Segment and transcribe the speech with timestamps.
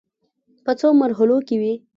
[0.65, 1.73] په څو مرحلو کې وې.